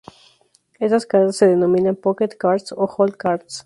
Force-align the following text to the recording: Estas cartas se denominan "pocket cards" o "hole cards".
Estas 0.79 1.05
cartas 1.05 1.35
se 1.35 1.45
denominan 1.45 1.95
"pocket 2.07 2.35
cards" 2.35 2.71
o 2.71 2.87
"hole 2.97 3.13
cards". 3.15 3.59